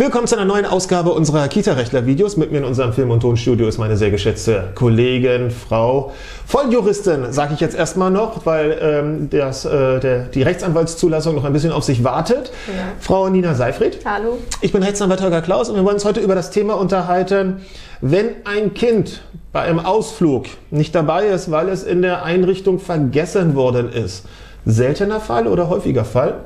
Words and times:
Willkommen 0.00 0.28
zu 0.28 0.36
einer 0.36 0.44
neuen 0.44 0.64
Ausgabe 0.64 1.10
unserer 1.10 1.48
Kita-Rechtler-Videos. 1.48 2.36
Mit 2.36 2.52
mir 2.52 2.58
in 2.58 2.64
unserem 2.64 2.92
Film- 2.92 3.10
und 3.10 3.18
Tonstudio 3.18 3.66
ist 3.66 3.78
meine 3.78 3.96
sehr 3.96 4.12
geschätzte 4.12 4.68
Kollegin, 4.76 5.50
Frau 5.50 6.12
Volljuristin, 6.46 7.32
sage 7.32 7.54
ich 7.54 7.60
jetzt 7.60 7.74
erstmal 7.74 8.12
noch, 8.12 8.46
weil 8.46 8.78
ähm, 8.80 9.28
das, 9.28 9.64
äh, 9.64 9.98
der, 9.98 10.26
die 10.26 10.42
Rechtsanwaltszulassung 10.42 11.34
noch 11.34 11.42
ein 11.42 11.52
bisschen 11.52 11.72
auf 11.72 11.82
sich 11.82 12.04
wartet. 12.04 12.52
Ja. 12.68 12.74
Frau 13.00 13.28
Nina 13.28 13.56
Seifried. 13.56 13.98
Hallo. 14.04 14.38
Ich 14.60 14.70
bin 14.70 14.84
Rechtsanwalt 14.84 15.20
Holger 15.20 15.42
Klaus 15.42 15.68
und 15.68 15.74
wir 15.74 15.82
wollen 15.82 15.96
uns 15.96 16.04
heute 16.04 16.20
über 16.20 16.36
das 16.36 16.52
Thema 16.52 16.74
unterhalten, 16.74 17.62
wenn 18.00 18.28
ein 18.44 18.74
Kind 18.74 19.22
bei 19.50 19.62
einem 19.62 19.80
Ausflug 19.80 20.44
nicht 20.70 20.94
dabei 20.94 21.26
ist, 21.26 21.50
weil 21.50 21.68
es 21.68 21.82
in 21.82 22.02
der 22.02 22.22
Einrichtung 22.22 22.78
vergessen 22.78 23.56
worden 23.56 23.90
ist. 23.90 24.26
Seltener 24.64 25.18
Fall 25.18 25.48
oder 25.48 25.68
häufiger 25.68 26.04
Fall? 26.04 26.36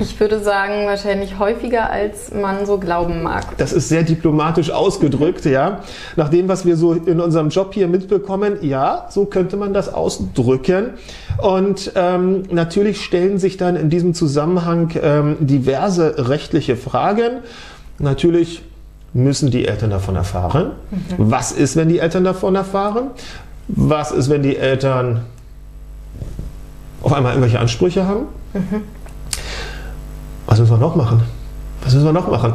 Ich 0.00 0.18
würde 0.18 0.40
sagen, 0.40 0.86
wahrscheinlich 0.86 1.38
häufiger, 1.38 1.90
als 1.90 2.32
man 2.32 2.64
so 2.64 2.78
glauben 2.78 3.22
mag. 3.22 3.58
Das 3.58 3.72
ist 3.72 3.90
sehr 3.90 4.02
diplomatisch 4.02 4.70
ausgedrückt, 4.70 5.44
ja. 5.44 5.80
Nach 6.16 6.30
dem, 6.30 6.48
was 6.48 6.64
wir 6.64 6.76
so 6.76 6.94
in 6.94 7.20
unserem 7.20 7.50
Job 7.50 7.74
hier 7.74 7.86
mitbekommen, 7.86 8.58
ja, 8.62 9.06
so 9.10 9.26
könnte 9.26 9.58
man 9.58 9.74
das 9.74 9.92
ausdrücken. 9.92 10.94
Und 11.38 11.92
ähm, 11.96 12.44
natürlich 12.50 13.04
stellen 13.04 13.38
sich 13.38 13.58
dann 13.58 13.76
in 13.76 13.90
diesem 13.90 14.14
Zusammenhang 14.14 14.90
ähm, 15.02 15.36
diverse 15.40 16.28
rechtliche 16.28 16.76
Fragen. 16.76 17.40
Natürlich 17.98 18.62
müssen 19.12 19.50
die 19.50 19.66
Eltern 19.66 19.90
davon 19.90 20.16
erfahren. 20.16 20.72
Mhm. 20.90 20.98
Was 21.18 21.52
ist, 21.52 21.76
wenn 21.76 21.88
die 21.88 21.98
Eltern 21.98 22.24
davon 22.24 22.54
erfahren? 22.54 23.10
Was 23.68 24.12
ist, 24.12 24.30
wenn 24.30 24.42
die 24.42 24.56
Eltern 24.56 25.20
auf 27.02 27.12
einmal 27.12 27.32
irgendwelche 27.32 27.60
Ansprüche 27.60 28.06
haben? 28.06 28.26
Mhm. 28.54 28.82
Was 30.46 30.58
müssen 30.58 30.72
wir 30.72 30.78
noch 30.78 30.96
machen? 30.96 31.22
Was 31.82 31.94
müssen 31.94 32.06
wir 32.06 32.12
noch 32.12 32.28
machen? 32.28 32.54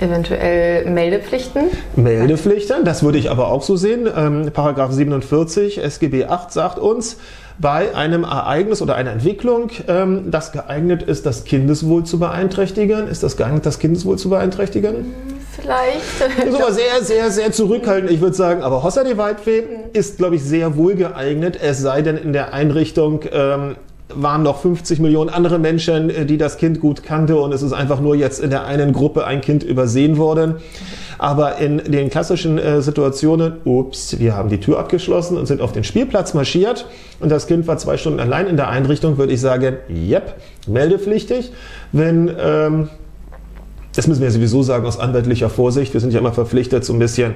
Eventuell 0.00 0.90
Meldepflichten? 0.90 1.66
Meldepflichten, 1.94 2.84
das 2.84 3.04
würde 3.04 3.18
ich 3.18 3.30
aber 3.30 3.48
auch 3.48 3.62
so 3.62 3.76
sehen. 3.76 4.08
Ähm, 4.14 4.50
Paragraph 4.52 4.90
47 4.90 5.82
SGB 5.82 6.24
8 6.24 6.52
sagt 6.52 6.78
uns, 6.80 7.18
bei 7.58 7.94
einem 7.94 8.24
Ereignis 8.24 8.82
oder 8.82 8.96
einer 8.96 9.12
Entwicklung, 9.12 9.70
ähm, 9.86 10.30
das 10.30 10.50
geeignet 10.50 11.04
ist, 11.04 11.26
das 11.26 11.44
Kindeswohl 11.44 12.04
zu 12.04 12.18
beeinträchtigen. 12.18 13.06
Ist 13.06 13.22
das 13.22 13.36
geeignet, 13.36 13.64
das 13.64 13.78
Kindeswohl 13.78 14.18
zu 14.18 14.30
beeinträchtigen? 14.30 15.14
Vielleicht. 15.52 16.00
Das 16.18 16.44
ist 16.46 16.54
aber 16.60 16.72
sehr, 16.72 17.02
sehr, 17.02 17.30
sehr 17.30 17.52
zurückhaltend. 17.52 18.10
Ich 18.10 18.20
würde 18.20 18.34
sagen, 18.34 18.62
aber 18.62 18.82
Hossa 18.82 19.04
de 19.04 19.16
Waldfee 19.18 19.62
ist, 19.92 20.18
glaube 20.18 20.36
ich, 20.36 20.42
sehr 20.42 20.76
wohl 20.76 20.94
geeignet, 20.94 21.58
es 21.62 21.78
sei 21.78 22.02
denn 22.02 22.16
in 22.16 22.32
der 22.32 22.52
Einrichtung 22.52 23.20
ähm, 23.30 23.76
waren 24.14 24.42
noch 24.42 24.60
50 24.60 25.00
Millionen 25.00 25.30
andere 25.30 25.58
Menschen, 25.58 26.10
äh, 26.10 26.26
die 26.26 26.38
das 26.38 26.56
Kind 26.56 26.80
gut 26.80 27.02
kannte 27.02 27.36
und 27.36 27.52
es 27.52 27.62
ist 27.62 27.72
einfach 27.72 28.00
nur 28.00 28.14
jetzt 28.14 28.40
in 28.40 28.50
der 28.50 28.64
einen 28.64 28.92
Gruppe 28.92 29.26
ein 29.26 29.40
Kind 29.40 29.62
übersehen 29.62 30.18
worden. 30.18 30.56
Aber 31.18 31.58
in 31.58 31.78
den 31.78 32.10
klassischen 32.10 32.58
äh, 32.58 32.82
Situationen, 32.82 33.54
ups, 33.64 34.18
wir 34.18 34.36
haben 34.36 34.48
die 34.48 34.58
Tür 34.58 34.78
abgeschlossen 34.78 35.36
und 35.36 35.46
sind 35.46 35.60
auf 35.60 35.72
den 35.72 35.84
Spielplatz 35.84 36.34
marschiert 36.34 36.86
und 37.20 37.30
das 37.30 37.46
Kind 37.46 37.66
war 37.66 37.78
zwei 37.78 37.96
Stunden 37.96 38.20
allein 38.20 38.46
in 38.46 38.56
der 38.56 38.68
Einrichtung, 38.68 39.18
würde 39.18 39.32
ich 39.32 39.40
sagen, 39.40 39.76
yep, 39.88 40.34
meldepflichtig. 40.66 41.52
Wenn 41.92 42.30
ähm, 42.40 42.88
das 43.94 44.06
müssen 44.06 44.22
wir 44.22 44.30
sowieso 44.30 44.62
sagen 44.62 44.86
aus 44.86 44.98
anwaltlicher 44.98 45.50
Vorsicht. 45.50 45.92
Wir 45.92 46.00
sind 46.00 46.12
ja 46.12 46.20
immer 46.20 46.32
verpflichtet, 46.32 46.84
so 46.84 46.94
ein 46.94 46.98
bisschen 46.98 47.34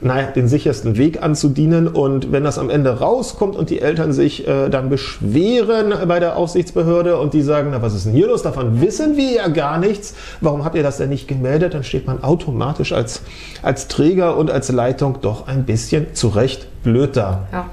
naja, 0.00 0.28
den 0.30 0.46
sichersten 0.46 0.96
Weg 0.96 1.22
anzudienen. 1.22 1.88
Und 1.88 2.30
wenn 2.30 2.44
das 2.44 2.58
am 2.58 2.70
Ende 2.70 3.00
rauskommt 3.00 3.56
und 3.56 3.70
die 3.70 3.80
Eltern 3.80 4.12
sich 4.12 4.46
äh, 4.46 4.68
dann 4.68 4.88
beschweren 4.88 5.92
bei 6.06 6.20
der 6.20 6.36
Aufsichtsbehörde 6.36 7.18
und 7.18 7.34
die 7.34 7.42
sagen, 7.42 7.70
na 7.72 7.82
was 7.82 7.94
ist 7.94 8.06
denn 8.06 8.12
hier 8.12 8.28
los? 8.28 8.42
Davon 8.42 8.80
wissen 8.80 9.16
wir 9.16 9.32
ja 9.32 9.48
gar 9.48 9.78
nichts. 9.78 10.14
Warum 10.40 10.64
habt 10.64 10.76
ihr 10.76 10.82
das 10.82 10.98
denn 10.98 11.08
nicht 11.08 11.26
gemeldet? 11.26 11.74
Dann 11.74 11.82
steht 11.82 12.06
man 12.06 12.22
automatisch 12.22 12.92
als, 12.92 13.22
als 13.62 13.88
Träger 13.88 14.36
und 14.36 14.50
als 14.50 14.70
Leitung 14.70 15.18
doch 15.22 15.48
ein 15.48 15.64
bisschen 15.64 16.14
zurecht 16.14 16.68
blöd 16.84 17.16
da. 17.16 17.46
Ja. 17.52 17.70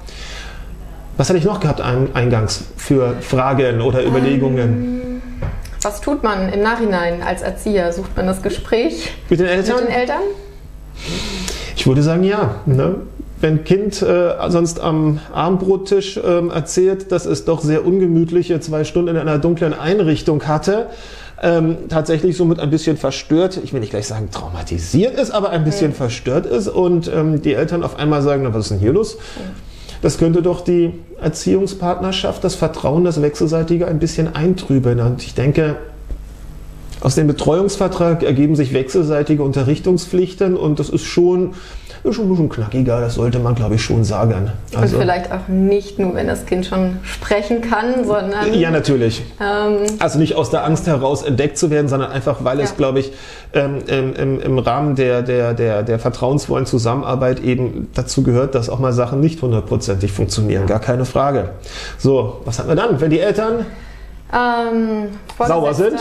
Was 1.16 1.28
hatte 1.28 1.38
ich 1.38 1.44
noch 1.44 1.60
gehabt 1.60 1.80
eingangs 1.80 2.64
für 2.76 3.14
Fragen 3.20 3.80
oder 3.80 4.04
Überlegungen? 4.04 5.02
Ähm 5.02 5.03
was 5.84 6.00
tut 6.00 6.22
man 6.22 6.50
im 6.52 6.62
Nachhinein 6.62 7.22
als 7.22 7.42
Erzieher? 7.42 7.92
Sucht 7.92 8.16
man 8.16 8.26
das 8.26 8.42
Gespräch 8.42 9.10
mit 9.28 9.38
den 9.38 9.46
Eltern? 9.46 9.76
Mit 9.80 9.88
den 9.88 9.94
Eltern? 9.94 10.22
Ich 11.76 11.86
würde 11.86 12.02
sagen, 12.02 12.24
ja. 12.24 12.56
Ne? 12.64 12.96
Wenn 13.40 13.64
Kind 13.64 14.00
äh, 14.00 14.32
sonst 14.48 14.80
am 14.80 15.20
Abendbrottisch 15.32 16.16
äh, 16.16 16.48
erzählt, 16.48 17.12
dass 17.12 17.26
es 17.26 17.44
doch 17.44 17.60
sehr 17.60 17.84
ungemütliche 17.84 18.58
zwei 18.60 18.84
Stunden 18.84 19.10
in 19.10 19.18
einer 19.18 19.38
dunklen 19.38 19.74
Einrichtung 19.74 20.44
hatte, 20.48 20.86
ähm, 21.42 21.76
tatsächlich 21.90 22.38
somit 22.38 22.58
ein 22.58 22.70
bisschen 22.70 22.96
verstört, 22.96 23.60
ich 23.62 23.74
will 23.74 23.80
nicht 23.80 23.90
gleich 23.90 24.06
sagen 24.06 24.30
traumatisiert 24.30 25.18
ist, 25.18 25.30
aber 25.32 25.50
ein 25.50 25.64
bisschen 25.64 25.90
mhm. 25.90 25.96
verstört 25.96 26.46
ist 26.46 26.68
und 26.68 27.10
ähm, 27.12 27.42
die 27.42 27.52
Eltern 27.52 27.82
auf 27.82 27.98
einmal 27.98 28.22
sagen, 28.22 28.44
na, 28.44 28.54
was 28.54 28.66
ist 28.66 28.70
denn 28.70 28.78
hier 28.78 28.92
los? 28.92 29.16
Mhm 29.16 29.73
das 30.04 30.18
könnte 30.18 30.42
doch 30.42 30.60
die 30.60 30.92
Erziehungspartnerschaft, 31.18 32.44
das 32.44 32.56
Vertrauen, 32.56 33.04
das 33.04 33.22
Wechselseitige 33.22 33.88
ein 33.88 33.98
bisschen 33.98 34.34
eintrüben. 34.34 35.00
Und 35.00 35.22
ich 35.22 35.32
denke, 35.32 35.76
aus 37.04 37.14
dem 37.14 37.26
Betreuungsvertrag 37.26 38.22
ergeben 38.22 38.56
sich 38.56 38.72
wechselseitige 38.72 39.42
Unterrichtungspflichten 39.42 40.56
und 40.56 40.78
das 40.78 40.88
ist 40.88 41.04
schon 41.04 41.54
ist 42.04 42.16
schon 42.16 42.26
ein 42.26 42.30
bisschen 42.30 42.48
knackiger, 42.50 43.00
das 43.00 43.14
sollte 43.14 43.38
man, 43.38 43.54
glaube 43.54 43.76
ich, 43.76 43.82
schon 43.82 44.04
sagen. 44.04 44.50
Also, 44.76 44.96
und 44.96 45.02
vielleicht 45.02 45.32
auch 45.32 45.48
nicht 45.48 45.98
nur, 45.98 46.14
wenn 46.14 46.26
das 46.26 46.44
Kind 46.44 46.66
schon 46.66 46.98
sprechen 47.02 47.62
kann, 47.62 48.04
sondern. 48.04 48.52
Ja, 48.52 48.70
natürlich. 48.70 49.22
Ähm, 49.40 49.86
also 50.00 50.18
nicht 50.18 50.34
aus 50.34 50.50
der 50.50 50.64
Angst 50.64 50.86
heraus 50.86 51.22
entdeckt 51.22 51.56
zu 51.56 51.70
werden, 51.70 51.88
sondern 51.88 52.12
einfach, 52.12 52.44
weil 52.44 52.58
ja. 52.58 52.64
es, 52.64 52.76
glaube 52.76 53.00
ich, 53.00 53.12
ähm, 53.54 53.78
im, 53.86 54.38
im, 54.40 54.58
Rahmen 54.58 54.96
der, 54.96 55.22
der, 55.22 55.54
der, 55.54 55.82
der 55.82 55.98
vertrauensvollen 55.98 56.66
Zusammenarbeit 56.66 57.40
eben 57.40 57.88
dazu 57.94 58.22
gehört, 58.22 58.54
dass 58.54 58.68
auch 58.68 58.78
mal 58.78 58.92
Sachen 58.92 59.20
nicht 59.20 59.40
hundertprozentig 59.40 60.12
funktionieren. 60.12 60.66
Gar 60.66 60.80
keine 60.80 61.06
Frage. 61.06 61.52
So, 61.96 62.42
was 62.44 62.58
haben 62.58 62.68
wir 62.68 62.76
dann? 62.76 63.00
Wenn 63.00 63.10
die 63.10 63.20
Eltern 63.20 63.64
ähm, 64.34 65.08
sauer 65.38 65.74
sind? 65.74 65.98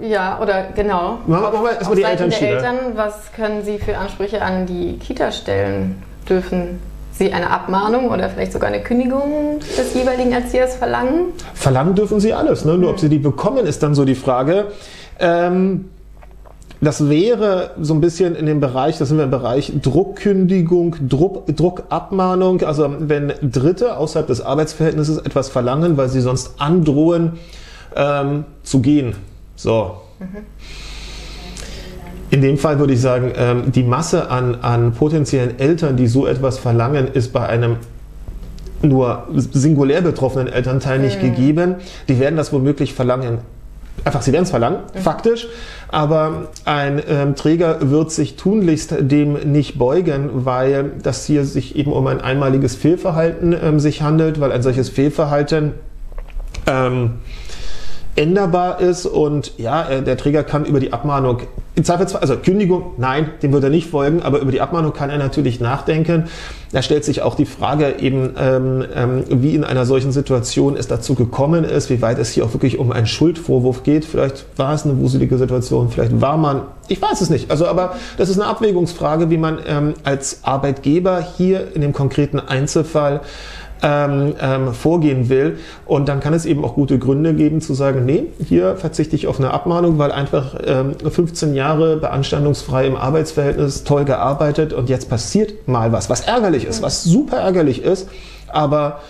Ja, 0.00 0.40
oder 0.40 0.64
genau. 0.74 1.18
Machen 1.26 1.62
wir 1.62 1.72
erstmal 1.72 1.96
die 1.96 2.02
Elternschiene. 2.02 2.50
Eltern, 2.50 2.76
was 2.94 3.32
können 3.32 3.64
Sie 3.64 3.78
für 3.78 3.96
Ansprüche 3.96 4.42
an 4.42 4.66
die 4.66 4.98
Kita 4.98 5.30
stellen? 5.30 6.02
Dürfen 6.28 6.80
Sie 7.12 7.32
eine 7.32 7.50
Abmahnung 7.50 8.10
oder 8.10 8.28
vielleicht 8.28 8.52
sogar 8.52 8.68
eine 8.68 8.82
Kündigung 8.82 9.60
des 9.60 9.94
jeweiligen 9.94 10.32
Erziehers 10.32 10.74
verlangen? 10.74 11.32
Verlangen 11.54 11.94
dürfen 11.94 12.20
Sie 12.20 12.34
alles. 12.34 12.64
Ne? 12.64 12.76
Nur 12.76 12.90
ob 12.90 13.00
Sie 13.00 13.08
die 13.08 13.18
bekommen, 13.18 13.66
ist 13.66 13.82
dann 13.82 13.94
so 13.94 14.04
die 14.04 14.16
Frage. 14.16 14.66
Ähm, 15.18 15.86
das 16.80 17.08
wäre 17.08 17.70
so 17.80 17.94
ein 17.94 18.02
bisschen 18.02 18.34
in 18.34 18.44
dem 18.44 18.60
Bereich, 18.60 18.98
das 18.98 19.08
sind 19.08 19.16
wir 19.16 19.24
im 19.24 19.30
Bereich 19.30 19.72
Druckkündigung, 19.80 20.96
Druck, 21.08 21.46
Druckabmahnung. 21.46 22.62
Also 22.64 22.94
wenn 22.98 23.32
Dritte 23.40 23.96
außerhalb 23.96 24.26
des 24.26 24.42
Arbeitsverhältnisses 24.42 25.18
etwas 25.18 25.48
verlangen, 25.48 25.96
weil 25.96 26.10
sie 26.10 26.20
sonst 26.20 26.60
androhen, 26.60 27.38
ähm, 27.94 28.44
zu 28.62 28.80
gehen. 28.80 29.14
So. 29.54 30.00
Mhm. 30.18 30.26
In 32.30 32.42
dem 32.42 32.58
Fall 32.58 32.78
würde 32.78 32.92
ich 32.92 33.00
sagen, 33.00 33.32
ähm, 33.36 33.72
die 33.72 33.84
Masse 33.84 34.30
an, 34.30 34.56
an 34.56 34.92
potenziellen 34.92 35.58
Eltern, 35.58 35.96
die 35.96 36.08
so 36.08 36.26
etwas 36.26 36.58
verlangen, 36.58 37.08
ist 37.08 37.32
bei 37.32 37.46
einem 37.46 37.76
nur 38.82 39.28
singulär 39.34 40.02
betroffenen 40.02 40.48
Elternteil 40.48 40.98
nicht 40.98 41.22
mhm. 41.22 41.26
gegeben. 41.26 41.74
Die 42.08 42.18
werden 42.18 42.36
das 42.36 42.52
womöglich 42.52 42.94
verlangen. 42.94 43.38
Einfach, 44.04 44.22
sie 44.22 44.32
werden 44.32 44.44
es 44.44 44.50
verlangen, 44.50 44.80
mhm. 44.94 44.98
faktisch. 44.98 45.48
Aber 45.88 46.48
ein 46.64 47.00
ähm, 47.08 47.34
Träger 47.36 47.90
wird 47.90 48.10
sich 48.10 48.36
tunlichst 48.36 48.94
dem 49.00 49.34
nicht 49.52 49.78
beugen, 49.78 50.30
weil 50.44 50.92
das 51.02 51.24
hier 51.24 51.44
sich 51.44 51.76
eben 51.76 51.92
um 51.92 52.06
ein 52.06 52.20
einmaliges 52.20 52.74
Fehlverhalten 52.74 53.56
ähm, 53.60 53.80
sich 53.80 54.02
handelt, 54.02 54.40
weil 54.40 54.52
ein 54.52 54.62
solches 54.62 54.90
Fehlverhalten 54.90 55.72
ähm, 56.66 57.12
änderbar 58.16 58.80
ist 58.80 59.06
und 59.06 59.52
ja, 59.58 59.88
äh, 59.88 60.02
der 60.02 60.16
Träger 60.16 60.42
kann 60.42 60.64
über 60.64 60.80
die 60.80 60.92
Abmahnung, 60.92 61.42
im 61.74 61.84
Zweifelsfall, 61.84 62.22
also 62.22 62.38
Kündigung, 62.38 62.94
nein, 62.96 63.28
dem 63.42 63.52
wird 63.52 63.62
er 63.62 63.68
nicht 63.68 63.90
folgen, 63.90 64.22
aber 64.22 64.40
über 64.40 64.50
die 64.50 64.62
Abmahnung 64.62 64.94
kann 64.94 65.10
er 65.10 65.18
natürlich 65.18 65.60
nachdenken. 65.60 66.24
Da 66.72 66.80
stellt 66.80 67.04
sich 67.04 67.20
auch 67.20 67.34
die 67.34 67.44
Frage 67.44 67.96
eben, 68.00 68.30
ähm, 68.38 68.84
ähm, 68.94 69.24
wie 69.28 69.54
in 69.54 69.62
einer 69.62 69.84
solchen 69.84 70.10
Situation 70.10 70.74
es 70.74 70.88
dazu 70.88 71.14
gekommen 71.14 71.64
ist, 71.64 71.90
wie 71.90 72.00
weit 72.00 72.18
es 72.18 72.30
hier 72.30 72.46
auch 72.46 72.54
wirklich 72.54 72.78
um 72.78 72.92
einen 72.92 73.06
Schuldvorwurf 73.06 73.82
geht. 73.82 74.06
Vielleicht 74.06 74.46
war 74.56 74.72
es 74.72 74.84
eine 74.84 74.98
wuselige 74.98 75.36
Situation, 75.36 75.90
vielleicht 75.90 76.18
war 76.18 76.38
man, 76.38 76.62
ich 76.88 77.00
weiß 77.00 77.20
es 77.20 77.28
nicht. 77.28 77.50
Also, 77.50 77.66
aber 77.66 77.96
das 78.16 78.30
ist 78.30 78.40
eine 78.40 78.48
Abwägungsfrage, 78.48 79.28
wie 79.28 79.36
man 79.36 79.58
ähm, 79.66 79.94
als 80.02 80.44
Arbeitgeber 80.44 81.20
hier 81.36 81.74
in 81.74 81.82
dem 81.82 81.92
konkreten 81.92 82.40
Einzelfall 82.40 83.20
ähm, 83.82 84.34
ähm, 84.40 84.72
vorgehen 84.72 85.28
will. 85.28 85.58
Und 85.84 86.08
dann 86.08 86.20
kann 86.20 86.34
es 86.34 86.46
eben 86.46 86.64
auch 86.64 86.74
gute 86.74 86.98
Gründe 86.98 87.34
geben 87.34 87.60
zu 87.60 87.74
sagen, 87.74 88.04
nee, 88.04 88.24
hier 88.44 88.76
verzichte 88.76 89.16
ich 89.16 89.26
auf 89.26 89.38
eine 89.38 89.52
Abmahnung, 89.52 89.98
weil 89.98 90.12
einfach 90.12 90.56
ähm, 90.64 90.94
15 91.08 91.54
Jahre 91.54 91.96
beanstandungsfrei 91.96 92.86
im 92.86 92.96
Arbeitsverhältnis 92.96 93.84
toll 93.84 94.04
gearbeitet 94.04 94.72
und 94.72 94.88
jetzt 94.88 95.08
passiert 95.08 95.68
mal 95.68 95.92
was, 95.92 96.10
was 96.10 96.22
ärgerlich 96.22 96.64
ist, 96.64 96.82
was 96.82 97.04
super 97.04 97.38
ärgerlich 97.38 97.82
ist, 97.82 98.08
aber 98.48 99.00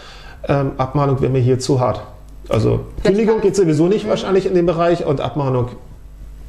ähm, 0.48 0.72
Abmahnung 0.76 1.20
wäre 1.20 1.32
mir 1.32 1.40
hier 1.40 1.58
zu 1.58 1.80
hart. 1.80 2.02
Also 2.48 2.80
Kündigung 3.02 3.40
geht 3.40 3.56
sowieso 3.56 3.88
nicht 3.88 4.08
wahrscheinlich 4.08 4.46
in 4.46 4.54
dem 4.54 4.66
Bereich 4.66 5.04
und 5.04 5.20
Abmahnung 5.20 5.68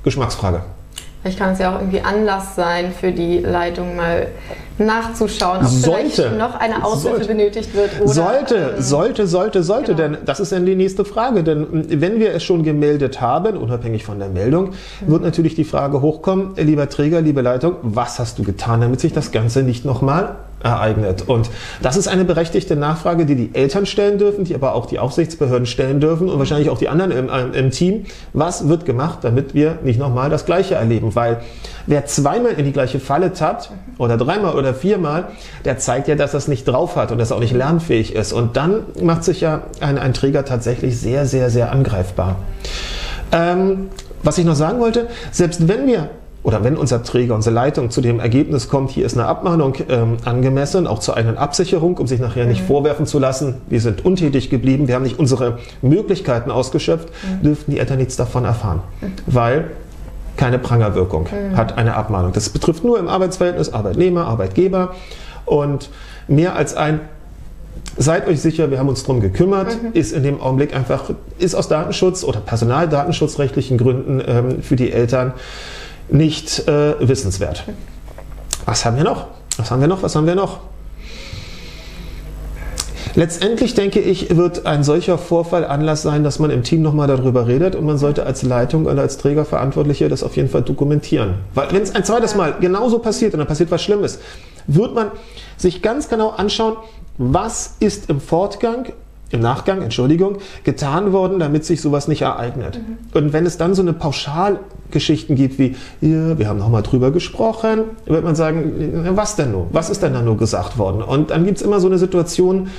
Geschmacksfrage. 0.03 0.61
Vielleicht 1.21 1.39
kann 1.39 1.53
es 1.53 1.59
ja 1.59 1.75
auch 1.75 1.79
irgendwie 1.79 2.01
Anlass 2.01 2.55
sein 2.55 2.91
für 2.91 3.11
die 3.11 3.39
Leitung 3.39 3.95
mal 3.95 4.27
nachzuschauen, 4.77 5.59
ob 5.61 5.67
Sollte. 5.67 6.09
vielleicht 6.09 6.37
noch 6.37 6.55
eine 6.55 6.85
Aushilfe 6.85 7.25
benötigt 7.25 7.73
wird. 7.73 7.99
Oder, 7.99 8.07
sollte, 8.07 8.55
ähm, 8.55 8.81
sollte, 8.81 9.27
sollte, 9.27 9.63
sollte, 9.63 9.95
genau. 9.95 10.15
denn 10.15 10.25
das 10.25 10.39
ist 10.39 10.51
dann 10.51 10.65
die 10.65 10.75
nächste 10.75 11.03
Frage. 11.05 11.43
Denn 11.43 11.61
mm, 11.61 11.85
wenn 11.89 12.19
wir 12.19 12.33
es 12.33 12.43
schon 12.43 12.63
gemeldet 12.63 13.19
haben, 13.19 13.57
unabhängig 13.57 14.03
von 14.03 14.19
der 14.19 14.29
Meldung, 14.29 14.73
wird 15.05 15.23
natürlich 15.23 15.55
die 15.55 15.63
Frage 15.63 16.01
hochkommen, 16.01 16.53
lieber 16.57 16.87
Träger, 16.89 17.21
liebe 17.21 17.41
Leitung, 17.41 17.75
was 17.81 18.19
hast 18.19 18.37
du 18.37 18.43
getan, 18.43 18.81
damit 18.81 18.99
sich 18.99 19.13
das 19.13 19.31
Ganze 19.31 19.63
nicht 19.63 19.85
nochmal 19.85 20.35
ereignet? 20.63 21.23
Und 21.27 21.49
das 21.81 21.97
ist 21.97 22.07
eine 22.07 22.25
berechtigte 22.25 22.75
Nachfrage, 22.75 23.25
die 23.25 23.35
die 23.35 23.49
Eltern 23.53 23.85
stellen 23.85 24.17
dürfen, 24.17 24.43
die 24.43 24.55
aber 24.55 24.73
auch 24.73 24.85
die 24.85 24.99
Aufsichtsbehörden 24.99 25.65
stellen 25.65 25.99
dürfen 25.99 26.29
und 26.29 26.39
wahrscheinlich 26.39 26.69
auch 26.69 26.77
die 26.77 26.89
anderen 26.89 27.11
im, 27.11 27.29
ähm, 27.33 27.53
im 27.53 27.71
Team. 27.71 28.05
Was 28.33 28.67
wird 28.67 28.85
gemacht, 28.85 29.19
damit 29.21 29.53
wir 29.53 29.79
nicht 29.83 29.99
nochmal 29.99 30.29
das 30.29 30.45
Gleiche 30.45 30.75
erleben? 30.75 31.15
Weil 31.15 31.41
wer 31.85 32.05
zweimal 32.05 32.53
in 32.53 32.65
die 32.65 32.73
gleiche 32.73 32.99
Falle 32.99 33.33
tappt 33.33 33.71
oder 33.97 34.17
dreimal 34.17 34.55
oder 34.55 34.73
viermal, 34.73 35.29
der 35.65 35.77
zeigt 35.77 36.07
ja, 36.07 36.15
dass 36.15 36.33
es 36.33 36.47
nicht 36.47 36.67
drauf 36.67 36.95
hat 36.95 37.11
und 37.11 37.17
dass 37.17 37.31
er 37.31 37.37
auch 37.37 37.41
nicht 37.41 37.53
lernfähig 37.53 38.15
ist. 38.15 38.33
Und 38.33 38.57
dann 38.57 38.83
macht 39.01 39.23
sich 39.23 39.41
ja 39.41 39.63
ein, 39.79 39.97
ein 39.97 40.13
Träger 40.13 40.45
tatsächlich 40.45 40.99
sehr, 40.99 41.25
sehr, 41.25 41.49
sehr 41.49 41.71
angreifbar. 41.71 42.37
Ähm, 43.31 43.89
was 44.23 44.37
ich 44.37 44.45
noch 44.45 44.55
sagen 44.55 44.79
wollte, 44.79 45.07
selbst 45.31 45.67
wenn 45.67 45.87
wir 45.87 46.09
oder 46.47 46.63
wenn 46.63 46.77
unser 46.77 47.03
Träger, 47.03 47.35
unsere 47.35 47.53
Leitung 47.53 47.89
zu 47.89 47.99
dem 47.99 48.21
Ergebnis 48.21 48.69
kommt, 48.69 48.89
hier 48.89 49.05
ist 49.05 49.17
eine 49.17 49.27
Abmahnung 49.27 49.73
ähm, 49.89 50.15
angemessen, 50.23 50.87
auch 50.87 50.99
zur 50.99 51.17
eigenen 51.17 51.37
Absicherung, 51.37 51.97
um 51.97 52.07
sich 52.07 52.21
nachher 52.21 52.45
nicht 52.45 52.61
vorwerfen 52.61 53.05
zu 53.05 53.19
lassen, 53.19 53.55
wir 53.67 53.81
sind 53.81 54.05
untätig 54.05 54.49
geblieben, 54.49 54.87
wir 54.87 54.95
haben 54.95 55.03
nicht 55.03 55.19
unsere 55.19 55.59
Möglichkeiten 55.81 56.49
ausgeschöpft, 56.49 57.09
dürften 57.43 57.71
die 57.71 57.79
Eltern 57.79 57.97
nichts 57.97 58.15
davon 58.15 58.45
erfahren. 58.45 58.79
Weil 59.25 59.71
keine 60.37 60.57
Prangerwirkung 60.57 61.27
hat 61.53 61.77
eine 61.77 61.95
Abmahnung. 61.95 62.31
Das 62.31 62.47
betrifft 62.47 62.81
nur 62.81 62.97
im 62.97 63.09
Arbeitsverhältnis 63.09 63.73
Arbeitnehmer, 63.73 64.25
Arbeitgeber. 64.25 64.93
Und 65.45 65.89
mehr 66.29 66.55
als 66.55 66.75
ein 66.75 67.01
Seid 67.99 68.27
euch 68.27 68.41
sicher, 68.41 68.69
wir 68.69 68.77
haben 68.77 68.89
uns 68.89 69.03
drum 69.03 69.21
gekümmert, 69.21 69.75
ist 69.93 70.13
in 70.13 70.21
dem 70.21 70.39
Augenblick 70.39 70.75
einfach, 70.75 71.09
ist 71.39 71.55
aus 71.55 71.67
Datenschutz- 71.67 72.23
oder 72.23 72.39
personaldatenschutzrechtlichen 72.39 73.79
Gründen 73.79 74.21
ähm, 74.25 74.61
für 74.61 74.75
die 74.75 74.91
Eltern 74.91 75.33
nicht 76.09 76.67
äh, 76.67 76.95
wissenswert. 77.07 77.63
Was 78.65 78.85
haben 78.85 78.97
wir 78.97 79.03
noch? 79.03 79.27
Was 79.57 79.71
haben 79.71 79.81
wir 79.81 79.87
noch? 79.87 80.03
Was 80.03 80.15
haben 80.15 80.27
wir 80.27 80.35
noch? 80.35 80.59
Letztendlich 83.15 83.73
denke 83.73 83.99
ich, 83.99 84.37
wird 84.37 84.67
ein 84.67 84.83
solcher 84.83 85.17
Vorfall 85.17 85.65
Anlass 85.65 86.03
sein, 86.03 86.23
dass 86.23 86.37
man 86.37 86.51
im 86.51 86.61
Team 86.61 86.83
nochmal 86.83 87.07
darüber 87.07 87.47
redet 87.47 87.75
und 87.75 87.83
man 87.83 87.97
sollte 87.97 88.27
als 88.27 88.43
Leitung 88.43 88.85
oder 88.85 89.01
als 89.01 89.17
Trägerverantwortliche 89.17 90.07
das 90.07 90.21
auf 90.21 90.35
jeden 90.35 90.49
Fall 90.49 90.61
dokumentieren. 90.61 91.33
Weil 91.55 91.71
wenn 91.71 91.81
es 91.81 91.95
ein 91.95 92.03
zweites 92.03 92.35
Mal 92.35 92.57
genauso 92.59 92.99
passiert 92.99 93.33
und 93.33 93.39
dann 93.39 93.47
passiert 93.47 93.71
was 93.71 93.81
Schlimmes, 93.81 94.19
wird 94.67 94.93
man 94.93 95.11
sich 95.57 95.81
ganz 95.81 96.09
genau 96.09 96.29
anschauen, 96.29 96.75
was 97.17 97.77
ist 97.79 98.07
im 98.11 98.21
Fortgang 98.21 98.91
im 99.31 99.41
Nachgang, 99.41 99.81
Entschuldigung, 99.81 100.37
getan 100.63 101.11
worden, 101.11 101.39
damit 101.39 101.65
sich 101.65 101.81
sowas 101.81 102.07
nicht 102.07 102.21
ereignet. 102.21 102.79
Und 103.13 103.33
wenn 103.33 103.45
es 103.45 103.57
dann 103.57 103.73
so 103.73 103.81
eine 103.81 103.93
Pauschalgeschichten 103.93 105.35
gibt 105.35 105.59
wie, 105.59 105.75
ja, 106.01 106.37
wir 106.37 106.47
haben 106.47 106.59
nochmal 106.59 106.83
drüber 106.83 107.11
gesprochen, 107.11 107.81
wird 108.05 108.23
man 108.23 108.35
sagen, 108.35 109.05
was 109.15 109.35
denn 109.35 109.51
nur? 109.51 109.67
Was 109.71 109.89
ist 109.89 110.01
denn 110.01 110.13
da 110.13 110.21
nur 110.21 110.37
gesagt 110.37 110.77
worden? 110.77 111.01
Und 111.01 111.31
dann 111.31 111.45
gibt 111.45 111.57
es 111.57 111.63
immer 111.63 111.79
so 111.79 111.87
eine 111.87 111.97
Situation, 111.97 112.69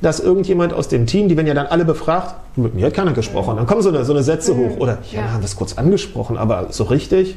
dass 0.00 0.20
irgendjemand 0.20 0.72
aus 0.72 0.88
dem 0.88 1.06
Team, 1.06 1.28
die 1.28 1.36
werden 1.36 1.48
ja 1.48 1.54
dann 1.54 1.66
alle 1.66 1.84
befragt, 1.84 2.36
mit 2.56 2.74
mir 2.74 2.86
hat 2.86 2.94
keiner 2.94 3.12
gesprochen. 3.12 3.56
Dann 3.56 3.66
kommen 3.66 3.82
so 3.82 3.88
eine, 3.88 4.04
so 4.04 4.12
eine 4.12 4.22
Sätze 4.22 4.56
hoch. 4.56 4.78
Oder, 4.78 4.98
ja, 5.10 5.22
wir 5.22 5.32
haben 5.32 5.42
das 5.42 5.56
kurz 5.56 5.76
angesprochen, 5.76 6.38
aber 6.38 6.68
so 6.70 6.84
richtig. 6.84 7.36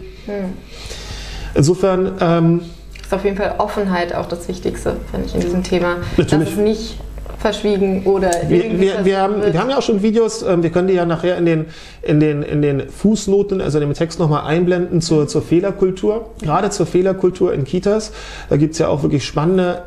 Insofern, 1.56 2.13
ähm, 2.21 2.62
Ist 3.01 3.13
auf 3.13 3.25
jeden 3.25 3.35
Fall 3.35 3.56
Offenheit 3.57 4.13
auch 4.13 4.27
das 4.27 4.47
Wichtigste, 4.47 4.95
finde 5.09 5.27
ich, 5.27 5.35
in 5.35 5.41
diesem 5.41 5.63
Thema. 5.63 5.97
Natürlich. 6.18 6.50
Dass 6.50 6.53
es 6.53 6.57
nicht 6.57 6.97
verschwiegen 7.42 8.04
oder 8.06 8.32
Wir, 8.48 8.80
wir, 8.80 9.04
wir, 9.04 9.20
haben, 9.20 9.42
wir 9.42 9.60
haben 9.60 9.70
ja 9.70 9.78
auch 9.78 9.82
schon 9.82 10.02
Videos, 10.02 10.44
ähm, 10.44 10.64
wir 10.64 10.70
können 10.70 10.88
die 10.88 10.94
ja 10.94 11.06
nachher 11.06 11.38
in 11.38 11.46
den, 11.46 11.66
in 12.04 12.20
den, 12.20 12.44
in 12.44 12.62
den 12.62 12.90
Fußnoten, 12.90 13.62
also 13.62 13.80
in 13.80 13.88
dem 13.88 13.94
Text 13.96 14.20
nochmal 14.20 14.46
einblenden 14.46 15.02
zur, 15.02 15.28
zur 15.28 15.42
Fehlerkultur. 15.42 16.30
Gerade 16.42 16.70
zur 16.70 16.86
Fehlerkultur 16.86 17.54
in 17.54 17.64
Kitas. 17.64 18.12
Da 18.50 18.58
gibt's 18.58 18.78
ja 18.78 18.88
auch 18.88 19.04
wirklich 19.04 19.26
spannende, 19.26 19.84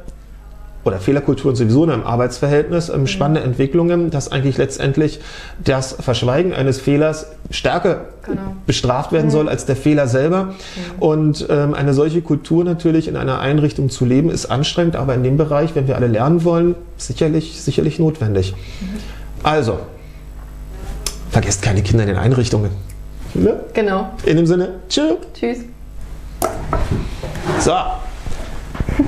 oder 0.84 0.98
Fehlerkulturen 0.98 1.56
sowieso 1.56 1.84
in 1.84 1.90
einem 1.90 2.04
Arbeitsverhältnis, 2.04 2.88
ähm, 2.88 3.06
spannende 3.06 3.40
Entwicklungen, 3.42 4.10
dass 4.10 4.31
eigentlich 4.31 4.58
letztendlich 4.58 5.20
das 5.62 5.92
Verschweigen 5.98 6.52
eines 6.52 6.81
Fehlers 6.81 7.26
stärker 7.50 8.06
Genau. 8.26 8.40
bestraft 8.66 9.12
werden 9.12 9.31
soll 9.31 9.50
als 9.50 9.66
der 9.66 9.76
Fehler 9.76 10.08
selber. 10.08 10.54
Und 10.98 11.46
ähm, 11.50 11.75
eine 11.75 11.92
solche 11.92 12.22
Kultur 12.22 12.64
natürlich 12.64 13.06
in 13.06 13.16
einer 13.16 13.40
Einrichtung 13.40 13.90
zu 13.90 14.06
leben, 14.06 14.31
ist 14.31 14.46
anstrengend, 14.46 14.96
aber 14.96 15.14
in 15.14 15.22
dem 15.22 15.36
Bereich, 15.36 15.75
wenn 15.75 15.88
wir 15.88 15.96
alle 15.96 16.06
lernen 16.06 16.42
wollen, 16.44 16.75
sicherlich, 16.96 17.60
sicherlich 17.60 17.98
notwendig. 17.98 18.54
Also, 19.42 19.78
vergesst 21.31 21.60
keine 21.60 21.82
Kinder 21.82 22.04
in 22.04 22.08
den 22.08 22.19
Einrichtungen. 22.19 22.70
Ne? 23.34 23.60
Genau. 23.75 24.10
In 24.25 24.36
dem 24.36 24.46
Sinne, 24.46 24.70
tschüss. 24.88 25.16
Tschüss. 25.34 25.58
So. 27.60 27.72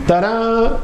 Tada! 0.07 0.79